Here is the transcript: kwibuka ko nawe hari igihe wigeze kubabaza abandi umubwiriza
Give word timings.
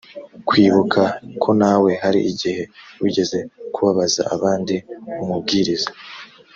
kwibuka 0.47 1.01
ko 1.41 1.49
nawe 1.61 1.91
hari 2.03 2.19
igihe 2.31 2.61
wigeze 3.01 3.37
kubabaza 3.73 4.21
abandi 4.35 4.75
umubwiriza 5.21 5.89